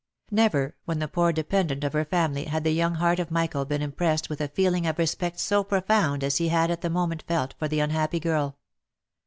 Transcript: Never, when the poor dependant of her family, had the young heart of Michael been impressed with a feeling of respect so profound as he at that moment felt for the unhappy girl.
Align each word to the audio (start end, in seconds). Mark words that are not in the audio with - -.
Never, 0.31 0.75
when 0.85 0.97
the 0.97 1.07
poor 1.07 1.31
dependant 1.31 1.83
of 1.83 1.93
her 1.93 2.05
family, 2.05 2.45
had 2.45 2.63
the 2.63 2.71
young 2.73 2.95
heart 2.95 3.19
of 3.19 3.29
Michael 3.29 3.65
been 3.65 3.83
impressed 3.83 4.31
with 4.31 4.41
a 4.41 4.47
feeling 4.47 4.87
of 4.87 4.97
respect 4.97 5.39
so 5.39 5.63
profound 5.63 6.23
as 6.23 6.37
he 6.37 6.49
at 6.49 6.81
that 6.81 6.89
moment 6.89 7.23
felt 7.27 7.53
for 7.59 7.67
the 7.67 7.81
unhappy 7.81 8.19
girl. 8.19 8.57